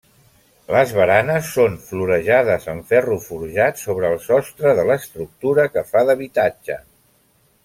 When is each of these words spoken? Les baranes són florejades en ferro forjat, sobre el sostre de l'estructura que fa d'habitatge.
Les 0.75 0.93
baranes 0.99 1.49
són 1.57 1.75
florejades 1.89 2.65
en 2.73 2.81
ferro 2.93 3.19
forjat, 3.27 3.83
sobre 3.85 4.11
el 4.15 4.19
sostre 4.27 4.75
de 4.81 4.87
l'estructura 4.89 5.69
que 5.77 5.85
fa 5.95 6.07
d'habitatge. 6.11 6.81